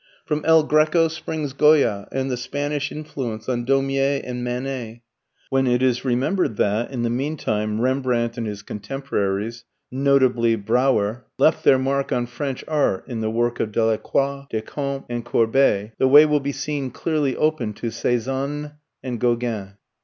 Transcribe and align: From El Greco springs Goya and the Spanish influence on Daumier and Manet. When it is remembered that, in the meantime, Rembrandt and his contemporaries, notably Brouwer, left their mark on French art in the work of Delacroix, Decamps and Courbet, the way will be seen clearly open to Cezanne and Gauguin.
From 0.25 0.43
El 0.45 0.63
Greco 0.63 1.07
springs 1.09 1.53
Goya 1.53 2.07
and 2.11 2.31
the 2.31 2.35
Spanish 2.35 2.91
influence 2.91 3.47
on 3.47 3.65
Daumier 3.67 4.19
and 4.23 4.43
Manet. 4.43 5.03
When 5.51 5.67
it 5.67 5.83
is 5.83 6.03
remembered 6.03 6.57
that, 6.57 6.89
in 6.89 7.03
the 7.03 7.11
meantime, 7.11 7.79
Rembrandt 7.79 8.35
and 8.35 8.47
his 8.47 8.63
contemporaries, 8.63 9.63
notably 9.91 10.55
Brouwer, 10.55 11.27
left 11.37 11.63
their 11.63 11.77
mark 11.77 12.11
on 12.11 12.25
French 12.25 12.63
art 12.67 13.07
in 13.07 13.21
the 13.21 13.29
work 13.29 13.59
of 13.59 13.71
Delacroix, 13.71 14.45
Decamps 14.49 15.05
and 15.07 15.23
Courbet, 15.23 15.91
the 15.99 16.07
way 16.07 16.25
will 16.25 16.39
be 16.39 16.51
seen 16.51 16.89
clearly 16.89 17.35
open 17.37 17.71
to 17.73 17.91
Cezanne 17.91 18.71
and 19.03 19.19
Gauguin. 19.19 19.75